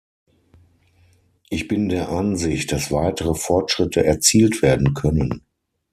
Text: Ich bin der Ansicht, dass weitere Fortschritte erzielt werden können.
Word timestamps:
Ich 1.51 1.67
bin 1.67 1.87
der 1.87 2.09
Ansicht, 2.09 2.71
dass 2.71 2.91
weitere 2.91 3.35
Fortschritte 3.35 4.03
erzielt 4.03 4.63
werden 4.63 4.95
können. 4.95 5.43